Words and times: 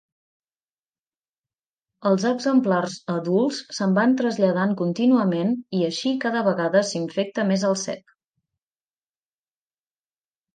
Els 2.11 2.23
exemplars 2.29 2.95
adults 3.15 3.59
se'n 3.79 3.93
van 3.97 4.15
traslladant 4.21 4.73
contínuament 4.79 5.53
i 5.81 5.83
així 5.89 6.15
cada 6.25 6.43
vegada 6.49 6.83
s'infecta 6.93 7.45
més 7.53 7.67
el 7.71 7.77
cep. 7.85 8.17